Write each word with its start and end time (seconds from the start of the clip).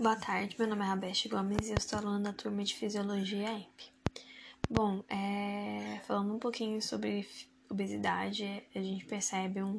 Boa 0.00 0.16
tarde, 0.16 0.56
meu 0.58 0.66
nome 0.66 0.82
é 0.82 0.86
Rabeste 0.86 1.28
Gomes 1.28 1.68
e 1.68 1.72
eu 1.72 1.76
estou 1.76 1.98
aluna 1.98 2.20
da 2.20 2.32
turma 2.32 2.64
de 2.64 2.74
Fisiologia 2.74 3.52
EMP. 3.52 3.92
Bom, 4.70 5.04
é, 5.10 6.00
falando 6.06 6.34
um 6.34 6.38
pouquinho 6.38 6.80
sobre 6.80 7.28
obesidade, 7.68 8.64
a 8.74 8.80
gente 8.80 9.04
percebe 9.04 9.62
um 9.62 9.78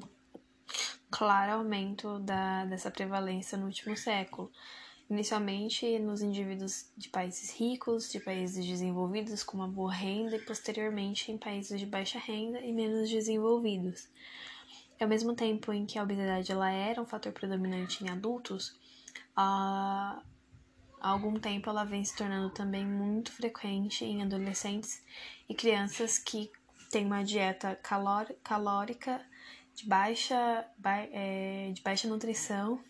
claro 1.10 1.54
aumento 1.54 2.20
da, 2.20 2.66
dessa 2.66 2.92
prevalência 2.92 3.58
no 3.58 3.66
último 3.66 3.98
século. 3.98 4.52
Inicialmente 5.10 5.98
nos 5.98 6.22
indivíduos 6.22 6.92
de 6.96 7.10
países 7.10 7.50
ricos, 7.60 8.12
de 8.12 8.20
países 8.20 8.64
desenvolvidos 8.64 9.44
com 9.44 9.58
uma 9.58 9.68
boa 9.68 9.92
renda, 9.92 10.36
e 10.36 10.46
posteriormente 10.46 11.32
em 11.32 11.38
países 11.40 11.80
de 11.80 11.88
baixa 11.88 12.20
renda 12.20 12.60
e 12.60 12.72
menos 12.72 13.10
desenvolvidos. 13.10 14.08
Ao 15.00 15.08
mesmo 15.08 15.34
tempo 15.34 15.74
em 15.74 15.84
que 15.84 15.98
a 15.98 16.04
obesidade 16.04 16.52
ela 16.52 16.70
era 16.70 17.02
um 17.02 17.08
fator 17.08 17.32
predominante 17.34 18.04
em 18.04 18.10
adultos, 18.10 18.80
há 19.36 20.22
algum 21.00 21.40
tempo 21.40 21.70
ela 21.70 21.84
vem 21.84 22.04
se 22.04 22.16
tornando 22.16 22.50
também 22.50 22.86
muito 22.86 23.32
frequente 23.32 24.06
em 24.06 24.22
adolescentes 24.22 25.04
e 25.50 25.56
crianças 25.56 26.18
que 26.18 26.52
têm 26.90 27.06
uma 27.06 27.24
dieta 27.24 27.80
calórica 28.44 29.26
de 29.74 29.88
baixa, 29.88 30.66
é, 31.12 31.72
de 31.74 31.82
baixa 31.82 32.08
nutrição 32.08 32.84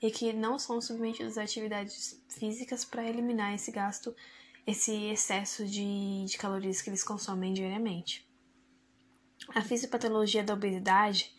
e 0.00 0.10
que 0.10 0.32
não 0.32 0.58
são 0.58 0.80
submetidos 0.80 1.38
a 1.38 1.42
atividades 1.42 2.22
físicas 2.28 2.84
para 2.84 3.08
eliminar 3.08 3.54
esse 3.54 3.70
gasto, 3.70 4.14
esse 4.66 4.92
excesso 5.06 5.64
de, 5.66 6.24
de 6.24 6.36
calorias 6.38 6.82
que 6.82 6.90
eles 6.90 7.04
consomem 7.04 7.52
diariamente. 7.52 8.26
A 9.54 9.62
fisiopatologia 9.62 10.42
da 10.42 10.54
obesidade 10.54 11.32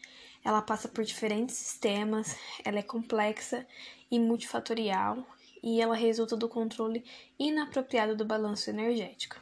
ela 0.47 0.61
passa 0.61 0.87
por 0.87 1.03
diferentes 1.03 1.57
sistemas, 1.57 2.37
ela 2.63 2.79
é 2.79 2.81
complexa 2.81 3.67
e 4.09 4.17
multifatorial 4.17 5.27
e 5.61 5.81
ela 5.81 5.93
resulta 5.93 6.37
do 6.37 6.47
controle 6.47 7.03
inapropriado 7.37 8.15
do 8.15 8.23
balanço 8.23 8.69
energético. 8.69 9.35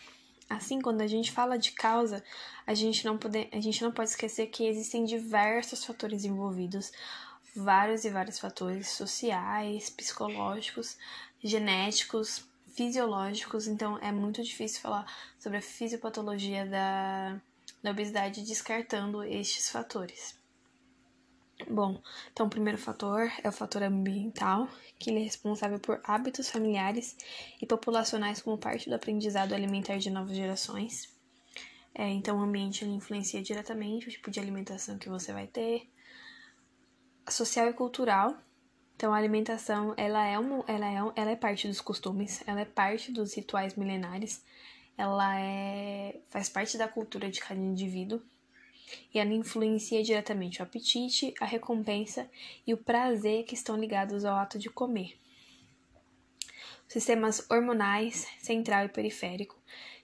Assim, 0.50 0.81
quando 0.81 1.02
a 1.02 1.08
gente 1.08 1.31
fala 1.31 1.59
de 1.59 1.73
causa, 1.73 2.23
a 2.66 2.73
gente 2.73 3.06
não 3.06 3.20
pode, 3.20 3.47
a 3.52 3.62
gente 3.62 3.84
não 3.84 3.92
pode 3.92 4.09
esquecer 4.09 4.47
que 4.47 4.66
existem 4.66 5.06
diversos 5.06 5.86
fatores 5.86 6.25
envolvidos, 6.25 6.92
vários 7.56 8.03
e 8.03 8.09
vários 8.09 8.40
fatores 8.40 8.90
sociais, 8.90 9.92
psicológicos, 9.92 10.97
genéticos, 11.40 12.47
fisiológicos, 12.73 13.67
então 13.67 14.00
é 14.00 14.12
muito 14.12 14.42
difícil 14.42 14.81
falar 14.81 15.06
sobre 15.38 15.59
a 15.59 15.62
fisiopatologia 15.62 16.66
da, 16.66 17.40
da 17.84 17.92
obesidade 17.92 18.42
descartando 18.42 19.23
estes 19.23 19.69
fatores. 19.69 20.44
Bom, 21.70 22.02
então 22.31 22.48
o 22.48 22.50
primeiro 22.50 22.78
fator 22.78 23.31
é 23.42 23.48
o 23.48 23.52
fator 23.52 23.81
ambiental, 23.81 24.67
que 25.00 25.09
ele 25.09 25.22
é 25.22 25.23
responsável 25.23 25.80
por 25.80 26.02
hábitos 26.03 26.50
familiares 26.50 27.16
e 27.62 27.66
populacionais 27.66 28.42
como 28.42 28.58
parte 28.58 28.89
do 28.89 28.95
aprendizado 28.95 29.53
alimentar 29.53 29.97
de 29.97 30.09
novas 30.09 30.36
gerações. 30.36 31.09
É, 31.94 32.09
então 32.09 32.38
o 32.38 32.42
ambiente 32.42 32.84
ele 32.84 32.92
influencia 32.92 33.42
diretamente 33.42 34.08
o 34.08 34.12
tipo 34.12 34.30
de 34.30 34.39
alimentação 34.39 34.97
que 34.97 35.08
você 35.08 35.31
vai 35.31 35.47
ter. 35.47 35.89
Social 37.30 37.69
e 37.69 37.73
cultural. 37.73 38.38
Então 38.97 39.14
a 39.14 39.17
alimentação 39.17 39.94
ela 39.95 40.25
é, 40.25 40.38
uma, 40.38 40.64
ela, 40.67 40.86
é, 40.86 40.97
ela 41.16 41.31
é 41.31 41.36
parte 41.38 41.69
dos 41.69 41.80
costumes, 41.80 42.44
ela 42.45 42.62
é 42.62 42.66
parte 42.66 43.14
dos 43.14 43.34
rituais 43.34 43.75
milenares, 43.75 44.44
ela 44.97 45.40
é, 45.40 46.19
faz 46.30 46.50
parte 46.50 46.78
da 46.78 46.88
cultura 46.88 47.31
de 47.31 47.40
cada 47.40 47.59
indivíduo 47.59 48.22
e 49.14 49.19
ela 49.19 49.33
influencia 49.33 50.03
diretamente 50.03 50.59
o 50.59 50.64
apetite, 50.64 51.33
a 51.39 51.45
recompensa 51.45 52.30
e 52.66 52.73
o 52.73 52.78
prazer 52.78 53.44
que 53.44 53.53
estão 53.53 53.78
ligados 53.78 54.25
ao 54.25 54.38
ato 54.38 54.58
de 54.59 54.69
comer. 54.69 55.17
sistemas 56.88 57.45
hormonais, 57.50 58.28
central 58.39 58.86
e 58.86 58.89
periférico, 58.89 59.58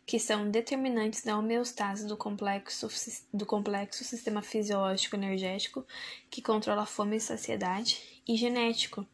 que 0.06 0.20
são 0.20 0.50
determinantes 0.50 1.24
da 1.24 1.38
homeostase 1.38 2.08
do 2.08 2.18
complexo, 2.18 2.88
do 3.34 3.46
complexo 3.46 4.04
sistema 4.04 4.42
fisiológico 4.42 5.16
energético, 5.16 5.86
que 6.30 6.42
controla 6.42 6.82
a 6.82 6.88
fome 6.88 7.18
e 7.18 7.22
saciedade, 7.22 8.22
e 8.28 8.36
genético, 8.36 9.06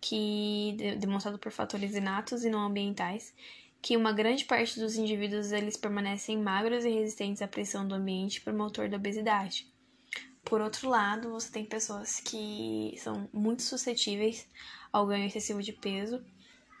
que 0.00 0.76
demonstrado 0.98 1.38
por 1.38 1.52
fatores 1.52 1.94
inatos 1.94 2.44
e 2.44 2.50
não 2.50 2.66
ambientais, 2.66 3.32
que 3.80 3.96
uma 3.96 4.12
grande 4.12 4.44
parte 4.44 4.80
dos 4.80 4.96
indivíduos 4.96 5.52
eles 5.52 5.76
permanecem 5.76 6.38
magros 6.38 6.84
e 6.84 6.90
resistentes 6.90 7.42
à 7.42 7.48
pressão 7.48 7.86
do 7.86 7.94
ambiente 7.94 8.40
promotor 8.40 8.88
da 8.88 8.96
obesidade. 8.96 9.66
Por 10.44 10.60
outro 10.60 10.88
lado, 10.88 11.30
você 11.30 11.50
tem 11.50 11.64
pessoas 11.64 12.20
que 12.20 12.94
são 12.98 13.28
muito 13.32 13.62
suscetíveis 13.62 14.46
ao 14.92 15.06
ganho 15.06 15.26
excessivo 15.26 15.60
de 15.60 15.72
peso, 15.72 16.24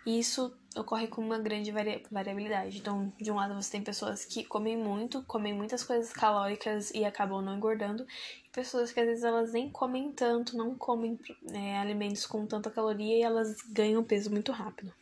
e 0.06 0.20
isso 0.20 0.56
ocorre 0.76 1.08
com 1.08 1.20
uma 1.20 1.38
grande 1.38 1.72
vari 1.72 2.00
variabilidade. 2.08 2.78
Então, 2.78 3.12
de 3.20 3.28
um 3.28 3.34
lado, 3.34 3.54
você 3.54 3.72
tem 3.72 3.82
pessoas 3.82 4.24
que 4.24 4.44
comem 4.44 4.76
muito, 4.76 5.24
comem 5.24 5.52
muitas 5.52 5.82
coisas 5.82 6.12
calóricas 6.12 6.92
e 6.92 7.04
acabam 7.04 7.42
não 7.42 7.56
engordando, 7.56 8.06
e 8.46 8.48
pessoas 8.50 8.92
que 8.92 9.00
às 9.00 9.06
vezes 9.06 9.24
elas 9.24 9.52
nem 9.52 9.68
comem 9.68 10.12
tanto, 10.12 10.56
não 10.56 10.76
comem 10.76 11.18
é, 11.52 11.76
alimentos 11.78 12.24
com 12.24 12.46
tanta 12.46 12.70
caloria 12.70 13.18
e 13.18 13.22
elas 13.22 13.56
ganham 13.72 14.04
peso 14.04 14.30
muito 14.30 14.52
rápido. 14.52 14.94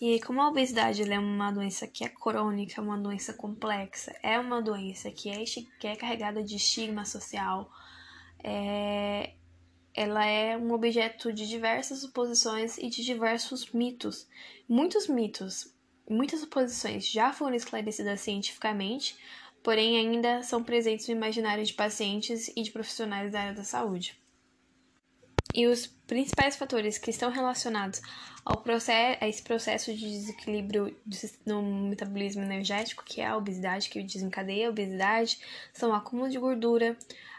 E 0.00 0.20
como 0.20 0.42
a 0.42 0.48
obesidade 0.48 1.02
é 1.10 1.18
uma 1.18 1.52
doença 1.52 1.86
que 1.86 2.04
é 2.04 2.08
crônica, 2.08 2.82
uma 2.82 2.98
doença 2.98 3.32
complexa, 3.32 4.14
é 4.22 4.38
uma 4.38 4.60
doença 4.60 5.10
que 5.10 5.30
é, 5.30 5.44
que 5.78 5.86
é 5.86 5.94
carregada 5.94 6.42
de 6.42 6.56
estigma 6.56 7.04
social, 7.04 7.70
é, 8.42 9.34
ela 9.94 10.26
é 10.26 10.56
um 10.56 10.72
objeto 10.72 11.32
de 11.32 11.48
diversas 11.48 12.00
suposições 12.00 12.76
e 12.78 12.88
de 12.88 13.04
diversos 13.04 13.70
mitos. 13.72 14.28
Muitos 14.68 15.06
mitos, 15.06 15.72
muitas 16.10 16.40
suposições 16.40 17.08
já 17.08 17.32
foram 17.32 17.54
esclarecidas 17.54 18.20
cientificamente, 18.20 19.16
porém 19.62 19.96
ainda 19.96 20.42
são 20.42 20.62
presentes 20.62 21.06
no 21.08 21.14
imaginário 21.14 21.64
de 21.64 21.72
pacientes 21.72 22.48
e 22.56 22.62
de 22.62 22.72
profissionais 22.72 23.30
da 23.30 23.40
área 23.40 23.54
da 23.54 23.64
saúde. 23.64 24.23
E 25.52 25.66
os 25.66 25.86
principais 25.86 26.56
fatores 26.56 26.98
que 26.98 27.10
estão 27.10 27.30
relacionados 27.30 28.00
ao 28.44 28.58
processo, 28.58 29.18
a 29.22 29.28
esse 29.28 29.42
processo 29.42 29.94
de 29.94 30.00
desequilíbrio 30.00 30.96
no 31.46 31.62
metabolismo 31.62 32.42
energético, 32.42 33.04
que 33.04 33.20
é 33.20 33.26
a 33.26 33.36
obesidade, 33.36 33.88
que 33.88 34.02
desencadeia 34.02 34.66
a 34.66 34.70
obesidade, 34.70 35.38
são 35.72 35.90
o 35.90 35.94
acúmulo 35.94 36.28
de 36.28 36.38
gordura, 36.38 36.96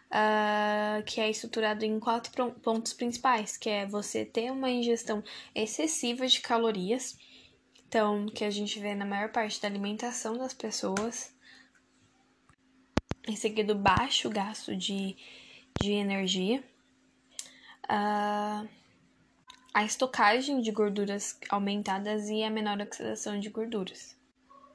uh, 0.07 1.03
que 1.03 1.21
é 1.21 1.29
estruturado 1.29 1.85
em 1.85 1.99
quatro 1.99 2.31
pontos 2.61 2.93
principais, 2.93 3.57
que 3.57 3.69
é 3.69 3.85
você 3.85 4.25
ter 4.25 4.51
uma 4.51 4.69
ingestão 4.69 5.23
excessiva 5.53 6.25
de 6.25 6.41
calorias, 6.41 7.17
então, 7.87 8.25
que 8.25 8.43
a 8.43 8.49
gente 8.49 8.79
vê 8.79 8.95
na 8.95 9.05
maior 9.05 9.31
parte 9.31 9.61
da 9.61 9.67
alimentação 9.67 10.37
das 10.37 10.53
pessoas, 10.53 11.33
em 13.27 13.35
seguida, 13.35 13.73
baixo 13.73 14.29
gasto 14.29 14.75
de, 14.75 15.16
de 15.81 15.91
energia, 15.91 16.63
uh, 17.90 18.68
a 19.73 19.84
estocagem 19.84 20.62
de 20.62 20.72
gorduras 20.72 21.38
aumentadas 21.50 22.29
e 22.29 22.44
a 22.44 22.50
menor 22.50 22.79
oxidação 22.81 23.40
de 23.40 23.50
gorduras. 23.50 24.16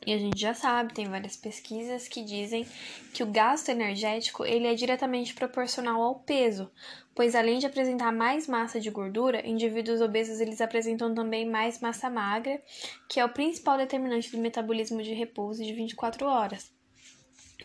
E 0.07 0.15
a 0.15 0.19
gente 0.19 0.41
já 0.41 0.55
sabe, 0.55 0.95
tem 0.95 1.07
várias 1.09 1.37
pesquisas 1.37 2.09
que 2.09 2.25
dizem 2.25 2.67
que 3.13 3.23
o 3.23 3.27
gasto 3.27 3.69
energético 3.69 4.47
ele 4.47 4.67
é 4.67 4.75
diretamente 4.75 5.35
proporcional 5.35 6.01
ao 6.01 6.21
peso, 6.21 6.71
pois 7.15 7.35
além 7.35 7.59
de 7.59 7.67
apresentar 7.67 8.11
mais 8.11 8.47
massa 8.47 8.81
de 8.81 8.91
gordura, 8.91 9.47
indivíduos 9.47 10.01
obesos 10.01 10.41
eles 10.41 10.63
apresentam 10.63 11.15
também 11.15 11.45
mais 11.45 11.81
massa 11.81 12.09
magra, 12.09 12.63
que 13.09 13.21
é 13.21 13.25
o 13.25 13.33
principal 13.33 13.77
determinante 13.77 14.31
do 14.31 14.39
metabolismo 14.39 15.03
de 15.03 15.13
repouso 15.13 15.63
de 15.63 15.75
24 15.75 16.27
horas. 16.27 16.73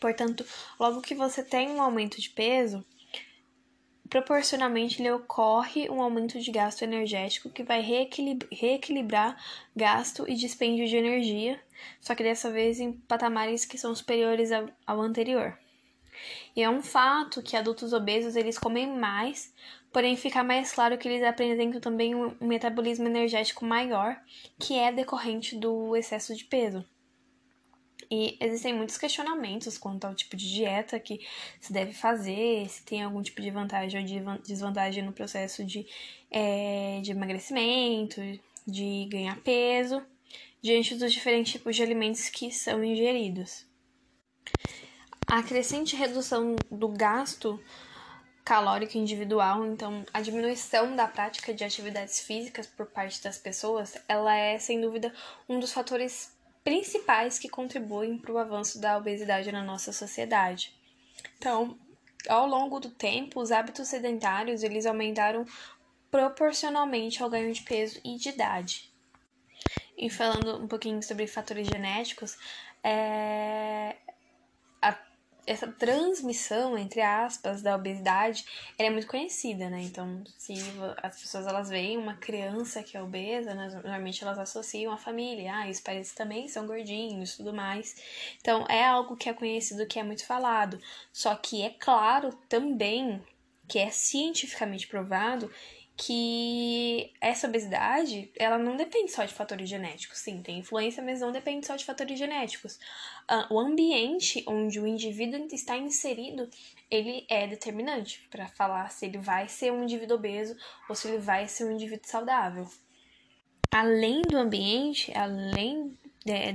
Portanto, 0.01 0.45
logo 0.77 1.01
que 1.01 1.15
você 1.15 1.41
tem 1.41 1.69
um 1.69 1.81
aumento 1.81 2.19
de 2.19 2.29
peso, 2.29 2.85
proporcionalmente 4.15 5.03
lhe 5.03 5.11
ocorre 5.11 5.89
um 5.89 6.01
aumento 6.01 6.39
de 6.39 6.49
gasto 6.49 6.83
energético 6.83 7.49
que 7.49 7.63
vai 7.63 7.81
reequilibrar 7.81 9.35
gasto 9.75 10.23
e 10.25 10.35
dispêndio 10.35 10.87
de 10.87 10.95
energia, 10.95 11.59
só 11.99 12.15
que 12.15 12.23
dessa 12.23 12.49
vez 12.49 12.79
em 12.79 12.93
patamares 12.93 13.65
que 13.65 13.77
são 13.77 13.93
superiores 13.93 14.51
ao, 14.87 15.01
anterior. 15.01 15.59
E 16.55 16.63
é 16.63 16.69
um 16.69 16.81
fato 16.81 17.41
que 17.41 17.57
adultos 17.57 17.91
obesos 17.91 18.37
eles 18.37 18.57
comem 18.57 18.87
mais, 18.87 19.53
porém 19.91 20.15
fica 20.15 20.41
mais 20.45 20.71
claro 20.71 20.97
que 20.97 21.09
eles 21.09 21.21
apresentam 21.21 21.81
também 21.81 22.15
um 22.15 22.33
metabolismo 22.39 23.07
energético 23.07 23.65
maior, 23.65 24.15
que 24.57 24.79
é 24.79 24.93
decorrente 24.93 25.57
do 25.57 25.93
excesso 25.93 26.33
de 26.33 26.45
peso. 26.45 26.85
E 28.09 28.37
existem 28.39 28.73
muitos 28.73 28.97
questionamentos 28.97 29.77
quanto 29.77 30.05
ao 30.05 30.15
tipo 30.15 30.35
de 30.35 30.49
dieta 30.49 30.99
que 30.99 31.19
se 31.59 31.73
deve 31.73 31.93
fazer, 31.93 32.67
se 32.69 32.83
tem 32.83 33.03
algum 33.03 33.21
tipo 33.21 33.41
de 33.41 33.49
vantagem 33.49 33.99
ou 33.99 34.05
de 34.05 34.47
desvantagem 34.47 35.03
no 35.03 35.11
processo 35.11 35.63
de, 35.63 35.85
é, 36.29 36.99
de 37.01 37.11
emagrecimento, 37.11 38.21
de 38.65 39.07
ganhar 39.09 39.39
peso, 39.41 40.03
diante 40.61 40.95
dos 40.95 41.13
diferentes 41.13 41.53
tipos 41.53 41.75
de 41.75 41.83
alimentos 41.83 42.29
que 42.29 42.51
são 42.51 42.83
ingeridos. 42.83 43.65
A 45.27 45.41
crescente 45.41 45.95
redução 45.95 46.55
do 46.71 46.87
gasto 46.87 47.59
calórico 48.43 48.95
individual, 48.95 49.65
então 49.65 50.05
a 50.13 50.21
diminuição 50.21 50.95
da 50.95 51.07
prática 51.07 51.51
de 51.51 51.63
atividades 51.63 52.19
físicas 52.19 52.67
por 52.67 52.85
parte 52.85 53.21
das 53.23 53.39
pessoas, 53.39 53.97
ela 54.07 54.35
é 54.35 54.59
sem 54.59 54.79
dúvida 54.79 55.11
um 55.49 55.59
dos 55.59 55.73
fatores 55.73 56.34
principais 56.65 57.37
que 57.37 57.47
contribuem 57.47 58.17
para 58.17 58.33
o 58.33 58.39
avanço 58.39 58.81
da 58.81 58.97
obesidade 58.97 59.51
na 59.51 59.63
nossa 59.63 59.93
sociedade. 59.93 60.75
Então, 61.37 61.77
ao 62.27 62.47
longo 62.47 62.79
do 62.79 62.89
tempo, 62.89 63.39
os 63.39 63.51
hábitos 63.51 63.87
sedentários 63.87 64.63
eles 64.63 64.87
aumentaram 64.87 65.45
proporcionalmente 66.09 67.21
ao 67.21 67.29
ganho 67.29 67.53
de 67.53 67.61
peso 67.61 68.01
e 68.03 68.17
de 68.17 68.29
idade. 68.29 68.91
E 69.95 70.09
falando 70.09 70.57
um 70.57 70.67
pouquinho 70.67 71.01
sobre 71.03 71.27
fatores 71.27 71.67
genéticos, 71.67 72.35
é... 72.83 73.95
essa 75.45 75.67
transmissão, 75.67 76.77
entre 76.77 77.01
aspas, 77.01 77.61
da 77.61 77.75
obesidade, 77.75 78.45
é 78.77 78.89
muito 78.89 79.07
conhecida, 79.07 79.69
né? 79.69 79.81
Então, 79.81 80.23
se 80.37 80.53
as 81.01 81.21
pessoas 81.21 81.45
elas 81.45 81.69
veem 81.69 81.97
uma 81.97 82.15
criança 82.15 82.81
que 82.81 82.97
é 82.97 83.01
obesa, 83.01 83.53
né? 83.53 83.69
normalmente 83.73 84.23
elas 84.23 84.39
associam 84.39 84.91
a 84.91 84.97
família, 84.97 85.53
ah, 85.53 85.69
os 85.69 85.79
pais 85.79 86.13
também 86.13 86.47
são 86.47 86.65
gordinhos 86.65 87.37
tudo 87.37 87.53
mais. 87.53 87.95
Então, 88.41 88.65
é 88.67 88.85
algo 88.85 89.15
que 89.15 89.29
é 89.29 89.33
conhecido, 89.33 89.85
que 89.85 89.99
é 89.99 90.03
muito 90.03 90.25
falado. 90.25 90.79
Só 91.13 91.35
que 91.35 91.61
é 91.61 91.69
claro 91.69 92.33
também 92.49 93.21
que 93.67 93.79
é 93.79 93.89
cientificamente 93.89 94.87
provado 94.87 95.51
que 95.97 97.13
essa 97.21 97.47
obesidade, 97.47 98.29
ela 98.35 98.57
não 98.57 98.75
depende 98.75 99.11
só 99.11 99.23
de 99.23 99.33
fatores 99.33 99.69
genéticos. 99.69 100.19
Sim, 100.19 100.41
tem 100.41 100.59
influência, 100.59 101.01
mas 101.01 101.21
não 101.21 101.31
depende 101.31 101.65
só 101.65 101.75
de 101.75 101.85
fatores 101.85 102.19
genéticos. 102.19 102.75
Uh, 103.31 103.53
o 103.53 103.59
ambiente 103.59 104.43
onde 104.47 104.79
o 104.79 104.85
indivíduo 104.85 105.47
está 105.51 105.77
inserido, 105.77 106.49
ele 106.91 107.25
é 107.29 107.47
determinante 107.47 108.27
para 108.29 108.47
falar 108.47 108.89
se 108.91 109.05
ele 109.05 109.17
vai 109.17 109.47
ser 109.47 109.71
um 109.71 109.83
indivíduo 109.83 110.17
obeso 110.17 110.55
ou 110.89 110.95
se 110.95 111.07
ele 111.07 111.17
vai 111.17 111.47
ser 111.47 111.65
um 111.65 111.71
indivíduo 111.71 112.07
saudável. 112.07 112.67
Além 113.71 114.21
do 114.21 114.37
ambiente, 114.37 115.11
além 115.17 115.97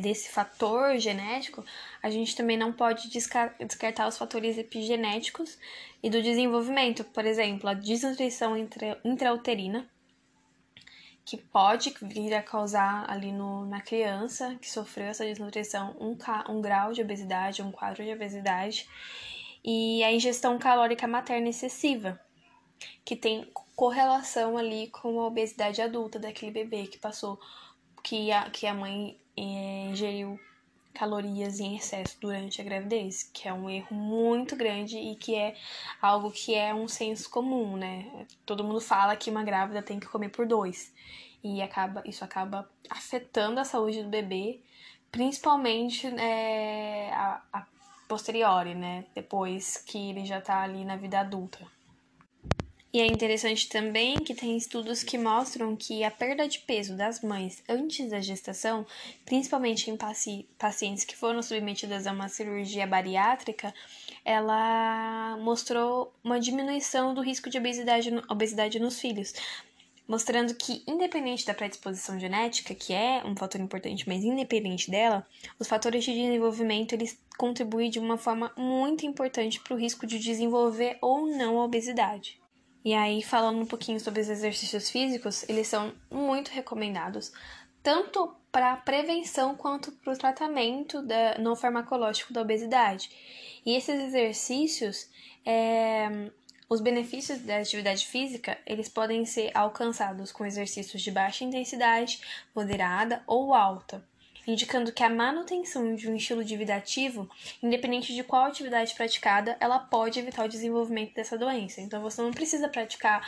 desse 0.00 0.28
fator 0.31 0.99
genético, 0.99 1.64
a 2.02 2.11
gente 2.11 2.34
também 2.34 2.56
não 2.56 2.72
pode 2.72 3.08
descartar 3.08 4.08
os 4.08 4.19
fatores 4.19 4.58
epigenéticos 4.58 5.56
e 6.02 6.11
do 6.11 6.20
desenvolvimento, 6.20 7.05
por 7.05 7.25
exemplo, 7.25 7.69
a 7.69 7.75
desnutrição 7.75 8.56
intrauterina, 9.05 9.88
que 11.25 11.37
pode 11.37 11.94
vir 12.02 12.34
a 12.34 12.43
causar 12.43 13.08
ali 13.08 13.31
no, 13.31 13.64
na 13.67 13.81
criança 13.81 14.56
que 14.61 14.69
sofreu 14.69 15.06
essa 15.06 15.25
desnutrição 15.25 15.94
um, 16.00 16.16
um 16.49 16.61
grau 16.61 16.93
de 16.93 17.02
obesidade, 17.02 17.62
um 17.62 17.70
quadro 17.70 18.02
de 18.02 18.12
obesidade, 18.12 18.88
e 19.62 20.02
a 20.02 20.12
ingestão 20.12 20.58
calórica 20.58 21.06
materna 21.06 21.49
excessiva, 21.49 22.19
que 23.05 23.14
tem 23.14 23.49
correlação 23.76 24.58
ali 24.58 24.88
com 24.88 25.20
a 25.20 25.26
obesidade 25.26 25.81
adulta 25.81 26.19
daquele 26.19 26.50
bebê 26.50 26.88
que 26.88 26.99
passou, 26.99 27.38
que 28.02 28.32
a, 28.32 28.50
que 28.50 28.66
a 28.66 28.75
mãe 28.75 29.16
é, 29.16 29.19
ingeriu 29.36 30.38
calorias 30.92 31.60
em 31.60 31.76
excesso 31.76 32.16
durante 32.20 32.60
a 32.60 32.64
gravidez, 32.64 33.22
que 33.32 33.48
é 33.48 33.52
um 33.52 33.70
erro 33.70 33.94
muito 33.94 34.56
grande 34.56 34.98
e 34.98 35.16
que 35.16 35.34
é 35.34 35.56
algo 36.00 36.30
que 36.30 36.54
é 36.54 36.74
um 36.74 36.88
senso 36.88 37.30
comum, 37.30 37.76
né? 37.76 38.26
Todo 38.44 38.64
mundo 38.64 38.80
fala 38.80 39.16
que 39.16 39.30
uma 39.30 39.44
grávida 39.44 39.82
tem 39.82 39.98
que 40.00 40.08
comer 40.08 40.30
por 40.30 40.46
dois 40.46 40.92
e 41.42 41.62
acaba 41.62 42.02
isso 42.04 42.24
acaba 42.24 42.68
afetando 42.88 43.60
a 43.60 43.64
saúde 43.64 44.02
do 44.02 44.08
bebê, 44.08 44.60
principalmente 45.10 46.06
é, 46.06 47.10
a, 47.12 47.40
a 47.52 47.66
posteriori, 48.08 48.74
né? 48.74 49.06
Depois 49.14 49.78
que 49.78 50.10
ele 50.10 50.24
já 50.26 50.40
tá 50.40 50.62
ali 50.62 50.84
na 50.84 50.96
vida 50.96 51.20
adulta. 51.20 51.66
E 52.92 53.00
é 53.00 53.06
interessante 53.06 53.69
também 53.69 54.16
que 54.16 54.34
tem 54.34 54.56
estudos 54.56 55.04
que 55.04 55.16
mostram 55.16 55.76
que 55.76 56.02
a 56.02 56.10
perda 56.10 56.48
de 56.48 56.58
peso 56.58 56.96
das 56.96 57.20
mães 57.20 57.62
antes 57.69 58.10
da 58.10 58.20
gestação, 58.20 58.84
principalmente 59.25 59.88
em 59.88 59.96
paci 59.96 60.44
pacientes 60.58 61.04
que 61.04 61.16
foram 61.16 61.40
submetidas 61.40 62.04
a 62.08 62.12
uma 62.12 62.28
cirurgia 62.28 62.88
bariátrica, 62.88 63.72
ela 64.25 65.37
mostrou 65.40 66.12
uma 66.25 66.40
diminuição 66.40 67.14
do 67.14 67.22
risco 67.22 67.48
de 67.48 67.58
obesidade, 67.58 68.10
obesidade 68.28 68.81
nos 68.81 68.98
filhos, 68.98 69.34
mostrando 70.08 70.52
que, 70.56 70.82
independente 70.84 71.46
da 71.46 71.54
predisposição 71.54 72.19
genética, 72.19 72.75
que 72.75 72.92
é 72.92 73.22
um 73.25 73.37
fator 73.37 73.60
importante, 73.60 74.08
mas 74.08 74.25
independente 74.25 74.90
dela, 74.90 75.25
os 75.60 75.69
fatores 75.69 76.02
de 76.02 76.12
desenvolvimento 76.12 76.92
eles 76.92 77.16
contribuem 77.38 77.88
de 77.88 78.00
uma 78.00 78.19
forma 78.19 78.52
muito 78.56 79.06
importante 79.06 79.60
para 79.60 79.75
o 79.75 79.78
risco 79.78 80.08
de 80.08 80.19
desenvolver 80.19 80.98
ou 81.00 81.25
não 81.25 81.60
a 81.60 81.64
obesidade. 81.64 82.39
E 82.84 82.94
aí, 82.94 83.22
falando 83.22 83.60
um 83.60 83.66
pouquinho 83.66 84.00
sobre 84.00 84.20
os 84.20 84.28
exercícios 84.28 84.90
físicos, 84.90 85.46
eles 85.48 85.66
são 85.68 85.92
muito 86.10 86.50
recomendados, 86.50 87.32
tanto 87.82 88.34
para 88.50 88.76
prevenção 88.76 89.54
quanto 89.54 89.92
para 89.92 90.12
o 90.12 90.18
tratamento 90.18 91.02
da, 91.02 91.38
não 91.38 91.54
farmacológico 91.54 92.32
da 92.32 92.40
obesidade. 92.40 93.10
E 93.64 93.76
esses 93.76 94.00
exercícios, 94.00 95.08
é, 95.44 96.30
os 96.68 96.80
benefícios 96.80 97.40
da 97.40 97.58
atividade 97.58 98.06
física, 98.06 98.58
eles 98.66 98.88
podem 98.88 99.26
ser 99.26 99.50
alcançados 99.54 100.32
com 100.32 100.46
exercícios 100.46 101.02
de 101.02 101.10
baixa 101.10 101.44
intensidade, 101.44 102.20
moderada 102.54 103.22
ou 103.26 103.54
alta 103.54 104.02
indicando 104.46 104.92
que 104.92 105.02
a 105.02 105.10
manutenção 105.10 105.94
de 105.94 106.08
um 106.08 106.16
estilo 106.16 106.44
de 106.44 106.56
vida 106.56 106.75
ativo, 106.75 107.28
independente 107.62 108.14
de 108.14 108.22
qual 108.22 108.44
atividade 108.44 108.94
praticada, 108.94 109.56
ela 109.60 109.78
pode 109.78 110.19
evitar 110.19 110.44
o 110.44 110.48
desenvolvimento 110.48 111.14
dessa 111.14 111.37
doença. 111.37 111.81
Então 111.81 112.00
você 112.02 112.22
não 112.22 112.31
precisa 112.31 112.69
praticar 112.69 113.26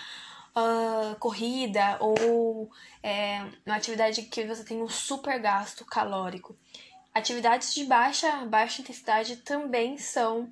uh, 0.56 1.16
corrida 1.16 1.96
ou 2.00 2.70
é, 3.02 3.40
uma 3.66 3.76
atividade 3.76 4.22
que 4.22 4.44
você 4.44 4.64
tem 4.64 4.82
um 4.82 4.88
super 4.88 5.38
gasto 5.38 5.84
calórico. 5.84 6.56
Atividades 7.14 7.74
de 7.74 7.84
baixa, 7.84 8.46
baixa 8.46 8.80
intensidade 8.80 9.36
também 9.38 9.98
são 9.98 10.50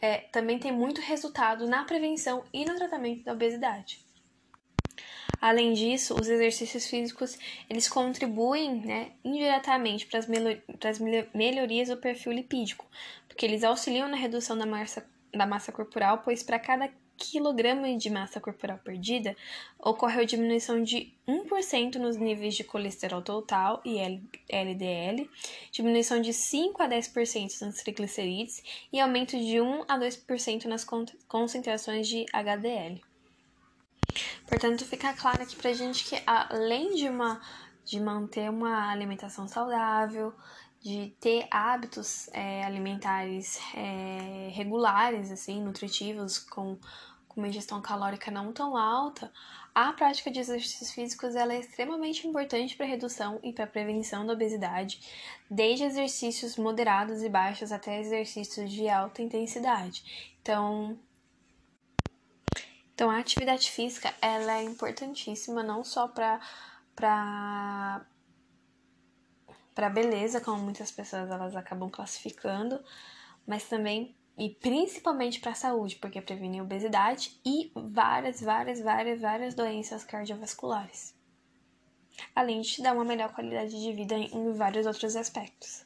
é, 0.00 0.18
também 0.32 0.58
tem 0.58 0.72
muito 0.72 1.00
resultado 1.00 1.68
na 1.68 1.84
prevenção 1.84 2.44
e 2.52 2.64
no 2.64 2.74
tratamento 2.74 3.22
da 3.22 3.32
obesidade. 3.32 4.04
Além 5.42 5.72
disso, 5.72 6.14
os 6.14 6.28
exercícios 6.28 6.86
físicos 6.86 7.36
eles 7.68 7.88
contribuem 7.88 8.76
né, 8.76 9.10
indiretamente 9.24 10.06
para 10.06 10.20
as 10.20 11.00
melhorias 11.34 11.88
do 11.88 11.96
perfil 11.96 12.30
lipídico, 12.30 12.86
porque 13.26 13.44
eles 13.44 13.64
auxiliam 13.64 14.06
na 14.06 14.16
redução 14.16 14.56
da 14.56 14.64
massa, 14.64 15.04
da 15.34 15.44
massa 15.44 15.72
corporal, 15.72 16.18
pois 16.18 16.44
para 16.44 16.60
cada 16.60 16.88
quilograma 17.16 17.92
de 17.96 18.08
massa 18.08 18.40
corporal 18.40 18.78
perdida, 18.78 19.36
ocorre 19.80 20.20
a 20.20 20.24
diminuição 20.24 20.80
de 20.80 21.12
1% 21.26 21.96
nos 21.96 22.16
níveis 22.16 22.54
de 22.54 22.62
colesterol 22.62 23.20
total 23.20 23.82
e 23.84 23.98
LDL, 24.48 25.28
diminuição 25.72 26.20
de 26.20 26.32
5 26.32 26.80
a 26.80 26.88
10% 26.88 27.62
nas 27.62 27.82
triglicerídeos 27.82 28.62
e 28.92 29.00
aumento 29.00 29.36
de 29.36 29.60
1 29.60 29.82
a 29.88 29.98
2% 29.98 30.66
nas 30.66 30.86
concentrações 31.26 32.06
de 32.06 32.26
HDL. 32.32 33.02
Portanto, 34.46 34.84
fica 34.84 35.12
claro 35.12 35.42
aqui 35.42 35.56
pra 35.56 35.72
gente 35.72 36.04
que 36.04 36.22
além 36.26 36.94
de 36.94 37.08
uma 37.08 37.40
de 37.84 38.00
manter 38.00 38.48
uma 38.48 38.90
alimentação 38.90 39.48
saudável, 39.48 40.32
de 40.80 41.14
ter 41.20 41.46
hábitos 41.50 42.28
é, 42.32 42.64
alimentares 42.64 43.60
é, 43.74 44.50
regulares, 44.52 45.30
assim, 45.30 45.62
nutritivos, 45.62 46.38
com, 46.38 46.76
com 47.28 47.40
uma 47.40 47.48
ingestão 47.48 47.80
calórica 47.80 48.30
não 48.30 48.52
tão 48.52 48.76
alta, 48.76 49.32
a 49.74 49.92
prática 49.92 50.30
de 50.30 50.40
exercícios 50.40 50.90
físicos 50.90 51.34
ela 51.34 51.54
é 51.54 51.60
extremamente 51.60 52.26
importante 52.26 52.76
para 52.76 52.84
redução 52.84 53.40
e 53.42 53.52
para 53.52 53.66
prevenção 53.66 54.26
da 54.26 54.32
obesidade, 54.32 55.00
desde 55.50 55.84
exercícios 55.84 56.56
moderados 56.56 57.22
e 57.22 57.28
baixos 57.28 57.72
até 57.72 58.00
exercícios 58.00 58.70
de 58.70 58.88
alta 58.88 59.22
intensidade. 59.22 60.34
Então, 60.42 60.98
então, 63.02 63.10
a 63.10 63.18
atividade 63.18 63.68
física, 63.68 64.14
ela 64.22 64.58
é 64.58 64.62
importantíssima 64.62 65.60
não 65.60 65.82
só 65.82 66.06
para 66.06 66.40
para 66.94 68.06
para 69.74 69.90
beleza, 69.90 70.40
como 70.40 70.62
muitas 70.62 70.92
pessoas 70.92 71.28
elas 71.28 71.56
acabam 71.56 71.90
classificando, 71.90 72.80
mas 73.44 73.68
também 73.68 74.14
e 74.38 74.50
principalmente 74.50 75.40
para 75.40 75.50
a 75.50 75.56
saúde, 75.56 75.96
porque 75.96 76.22
previne 76.22 76.62
obesidade 76.62 77.40
e 77.44 77.72
várias, 77.74 78.40
várias, 78.40 78.80
várias, 78.80 79.20
várias 79.20 79.52
doenças 79.52 80.04
cardiovasculares. 80.04 81.12
Além 82.36 82.60
de 82.60 82.70
te 82.70 82.82
dar 82.82 82.92
uma 82.94 83.04
melhor 83.04 83.32
qualidade 83.34 83.82
de 83.82 83.92
vida 83.92 84.14
em 84.14 84.52
vários 84.52 84.86
outros 84.86 85.16
aspectos. 85.16 85.84